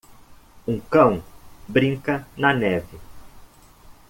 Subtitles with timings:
[0.67, 1.23] Um cão
[1.69, 2.97] brinca na neve.